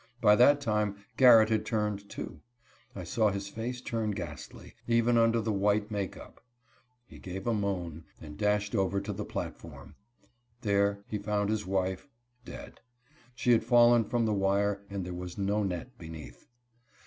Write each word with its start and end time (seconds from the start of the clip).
By 0.19 0.35
that 0.35 0.61
time 0.61 0.95
Garrett 1.15 1.49
had 1.49 1.63
turned, 1.63 2.09
too. 2.09 2.41
I 2.95 3.03
saw 3.03 3.29
his 3.29 3.49
face 3.49 3.81
turn 3.81 4.09
ghastly, 4.09 4.73
even 4.87 5.15
under 5.15 5.39
the 5.41 5.53
white 5.53 5.91
make 5.91 6.17
up. 6.17 6.43
He 7.05 7.19
gave 7.19 7.45
a 7.45 7.53
moan, 7.53 8.05
and 8.19 8.35
dashed 8.35 8.73
over 8.73 8.99
to 8.99 9.13
the 9.13 9.23
platform. 9.25 9.93
There 10.61 11.03
he 11.07 11.19
found 11.19 11.51
his 11.51 11.67
wife 11.67 12.07
dead. 12.45 12.79
She 13.35 13.51
had 13.51 13.63
fallen 13.63 14.03
from 14.05 14.25
the 14.25 14.33
wire 14.33 14.81
and 14.89 15.05
there 15.05 15.13
was 15.13 15.37
no 15.37 15.61
net 15.61 15.95
beneath. 15.99 16.47